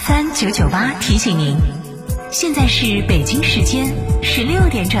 [0.00, 1.56] FM 九九八提醒您，
[2.30, 5.00] 现在是北京时间十六点整。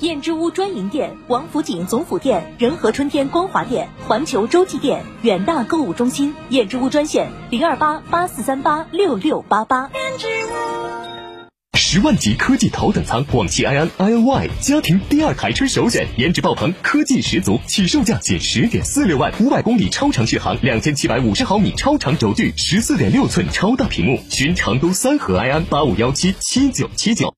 [0.00, 6.32] 燕之屋专营店：王府井总府店、仁和春天光华店、环球洲际店、远大购物中心。
[6.50, 9.90] 燕之屋专线：零二八八四三八六六八八。
[11.74, 24.20] 十万级科技头等舱，广汽埃安 iNY 家庭第二台车首选，颜值爆棚，科技十足，起售价仅十点四六万，五百公里超长续航，两千七百五十毫米超长轴距，十四点六寸超大屏幕。
[24.30, 27.37] 寻成都三河埃安八五幺七七九七九。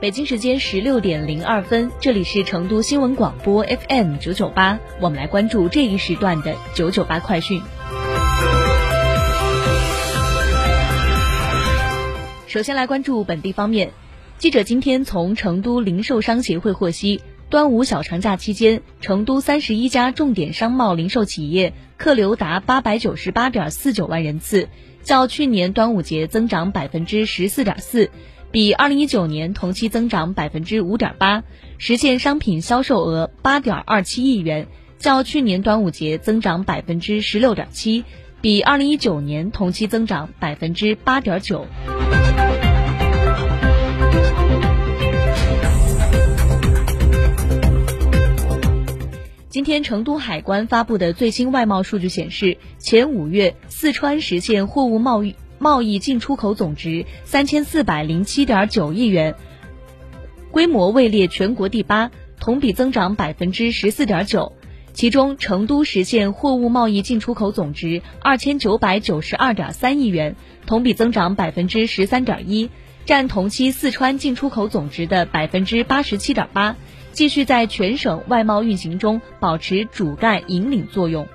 [0.00, 7.60] 北京时间十六点零二分，这里是成都新闻广播 FM 九九八，我们来关注这一时段的九九八快讯。
[12.46, 13.90] 首先来关注本地方面，
[14.38, 24.70] 记者今天从成都零售商协会获悉，端午小长假期间，成都三十一家重点商贸零售企业客流达八百九十八点四九万人次，
[25.02, 28.10] 较去年端午节增长百分之十四点四。
[28.52, 31.44] 比二零一九年同期增长百分之五点八，
[31.78, 34.66] 实现商品销售额八点二七亿元，
[34.98, 38.04] 较去年端午节增长百分之十六点七，
[38.40, 41.64] 比二零一九年同期增长百分之八点九。
[49.48, 55.36] 今天，成都海关发布的最新外贸数据显示，前五月四川实现货物贸易。
[55.60, 59.34] 贸易进出口总值三千四百零七点九亿元，
[60.50, 62.10] 规模位列全国第八，
[62.40, 64.54] 同比增长百分之十四点九。
[64.94, 70.34] 其中，成都实现货物贸易进出口总值二千九百九十二点三亿元，
[70.64, 72.70] 同比增长百分之十三点一，
[73.04, 76.74] 占同期四川进出口总值的百分之八十七点八，
[77.12, 81.28] 继续在全省外贸运行中保持主干引领作用。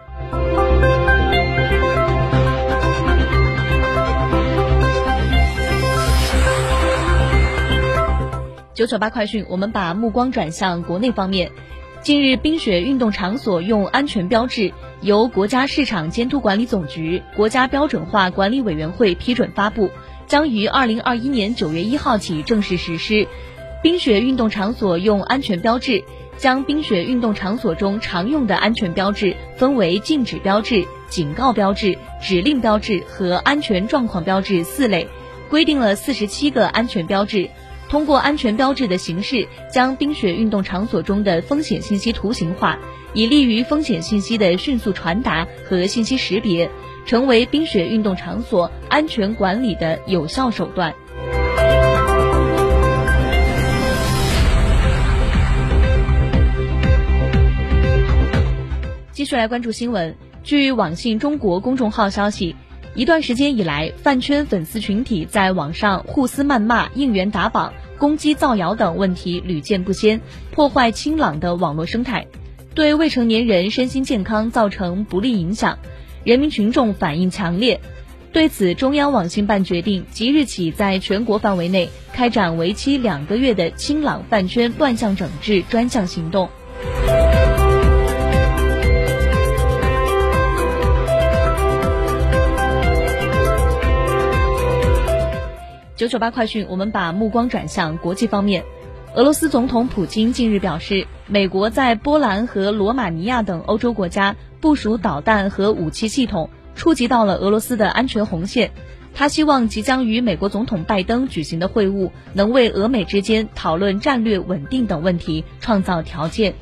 [8.76, 11.50] 九九八快讯，我们把目光转向国内方面。
[12.02, 19.92] 近日，冰雪运动场所用安全标志由国家市场监督管理总局国家标准化管理委员会批准发布，
[20.28, 23.26] 将于二零二一年九月一号起正式实施。
[23.82, 26.04] 冰雪运动场所用安全标志
[26.36, 35.08] 将冰雪运动场所中常用的安全标志分为禁止标志、警告标志、指令标志和安全状况标志四类，
[35.50, 37.50] 规定了四十七个安全标志。
[37.88, 42.78] 通过安全标志的形式，将冰雪运动场所中的风险信息图形化，
[43.14, 46.70] 以利于风险信息的迅速传达和信息识别，
[47.06, 50.94] 成为冰雪运动场所安全管理的有效手段。
[59.12, 62.56] 继续来关注新闻，据网信中国公众号消息。
[62.96, 70.22] 一段时间以来，饭圈粉丝群体在网上互撕谩骂、应援打榜、攻击造谣等问题屡见不鲜，
[70.52, 72.26] 破坏清朗的网络生态，
[72.74, 75.78] 对未成年人身心健康造成不利影响，
[76.24, 77.82] 人民群众反应强烈。
[78.32, 86.50] 对此，中央网信办决定即日起在全国范围内开展为期两个月的清朗饭圈乱象整治专项行动。
[95.96, 98.66] 九九八快讯，我们把目光转向国际方面。
[99.16, 106.50] 俄罗斯总统普京近日表示，美国在波兰和罗马尼亚等欧洲国家部署导弹和武器系统。
[106.76, 108.72] 触及到了俄罗斯的安全红线，
[109.14, 116.54] 他希望即将与美国总统拜登举行的会晤能为俄美之间讨论战略稳定等问题创造条件。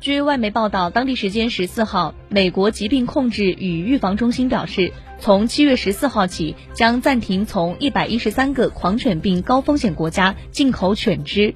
[0.00, 11.54] 据外媒报道，当地时间十四号，美国疾病控制与预防中心表示，从七月十四号起将暂停从一百一十三个狂犬病高风险国家进口犬只。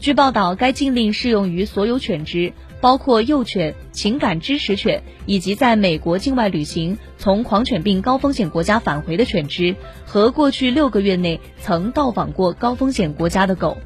[0.00, 2.52] 据报道，该禁令适用于所有犬只，
[2.82, 9.74] 包括幼犬、情感支持犬以及在美国境外旅行、从狂犬病高风险国家返回的犬只
[10.04, 13.78] 和过去六个月内曾到访过高风险国家的狗。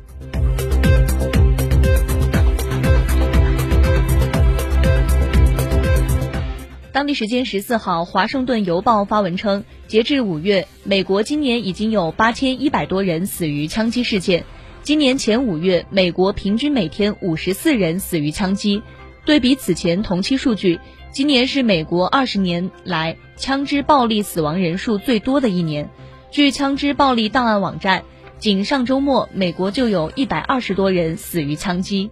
[6.92, 14.44] 当地时间十四号，《华盛顿邮报》发文称，截至五月，美国今年已经有八千一百多人死于枪击事件。
[14.82, 18.82] 今年前五月，美国平均每天五十四人死于枪击。
[19.24, 20.80] 对比此前同期数据，
[21.12, 25.88] 今年是美国二十年来枪支暴力死亡人数最多的一年。
[26.30, 28.04] 据枪支暴力档案网站，
[28.38, 32.10] 仅上周末，美国就有一百二十多人死于枪击。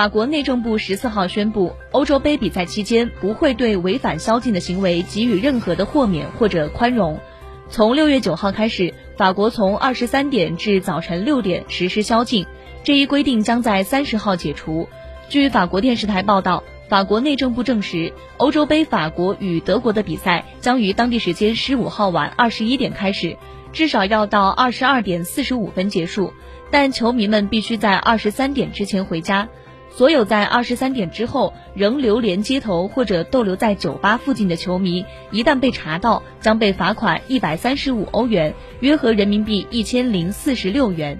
[0.00, 7.20] 法国内政部十四号宣布，欧洲杯比赛期间不会对违反宵禁的行为给予任何的豁免或者宽容。
[7.68, 12.46] 从六月九号开始，法国从二十三点至早晨六点实施宵禁，
[12.82, 14.88] 这一规定将在三十号解除。
[15.28, 23.36] 据法国电视台报道，法国内政部证实，欧洲杯法国与德国的比赛将于当地时间十五号晚二十一点开始，
[23.70, 26.32] 至少要到二十二点四十五分结束，
[26.70, 29.46] 但球迷们必须在二十三点之前回家。
[29.92, 41.18] 所有在二十三点之后仍流连街头或者逗留在酒吧附近的球迷，一旦被查到，将被罚款一百三十五欧元，约合人民币一千零四十六元。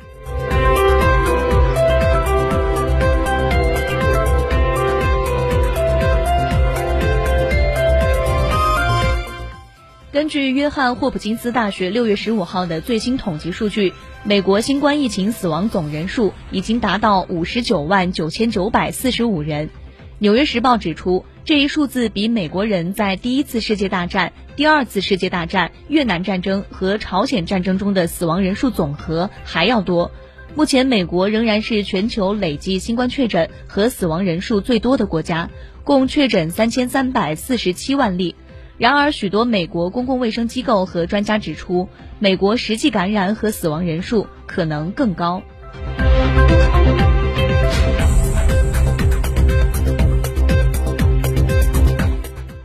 [10.20, 13.94] 根据约翰霍普金斯大学六月十五号的最新统计数据。
[14.22, 19.70] 美国新冠疫情死亡总人数已经达到五十九万九千九百四十五人。
[20.19, 30.11] 纽约时报指出，这一数字比美国人在第一次世界大战、第二次世界大战、越南战争和朝鲜战争中的死亡人数总和还要多。
[30.55, 35.49] 目前，美国仍然是全球累计新冠确诊和死亡人数最多的国家，
[35.82, 38.34] 共确诊三千三百四十七万例。
[38.81, 45.43] 然而，许多美国公共卫生机构和专家指出，美国实际感染和死亡人数可能更高。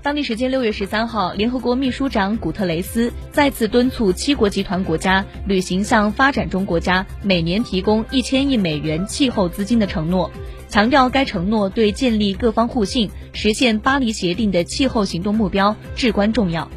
[0.05, 10.29] 当地时间六月十三号，联合国秘书长古特雷斯再次敦促七国集团国家履行向发展中国家每年提供一千亿美元气候资金的承诺。
[10.69, 16.69] 强调该承诺对建立各方互信、实现巴黎协定的气候行动目标至关重要。